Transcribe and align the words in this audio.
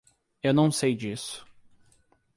Eu 0.41 0.51
não 0.51 0.71
sei 0.71 0.95
disso. 0.95 1.45